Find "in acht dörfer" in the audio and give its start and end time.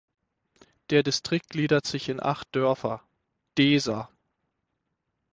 2.09-3.03